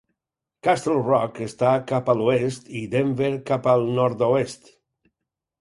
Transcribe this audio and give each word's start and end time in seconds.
Castle 0.67 1.01
Rock 1.07 1.41
està 1.49 1.73
cap 1.93 2.09
a 2.13 2.17
l'oest 2.21 2.71
i 2.79 2.81
Denver 2.97 3.31
cap 3.51 3.71
al 3.75 3.87
nord-oest. 4.01 4.73